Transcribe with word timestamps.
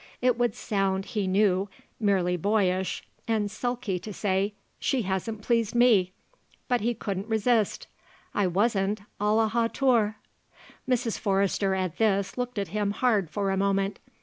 It 0.19 0.35
would 0.35 0.55
sound, 0.55 1.05
he 1.05 1.27
knew, 1.27 1.69
merely 1.99 2.35
boyish 2.35 3.03
and 3.27 3.51
sulky 3.51 3.99
to 3.99 4.11
say: 4.11 4.55
"She 4.79 5.03
hasn't 5.03 5.43
pleased 5.43 5.75
me." 5.75 6.11
But 6.67 6.81
he 6.81 6.95
couldn't 6.95 7.27
resist: 7.27 7.85
"I 8.33 8.47
wasn't 8.47 9.01
à 9.19 9.35
la 9.35 9.47
hauteur." 9.47 10.15
Mrs. 10.89 11.19
Forrester, 11.19 11.75
at 11.75 11.97
this, 11.99 12.35
looked 12.35 12.57
at 12.57 12.69
him 12.69 12.89
hard 12.89 13.29
for 13.29 13.51
a 13.51 13.57
moment. 13.57 13.99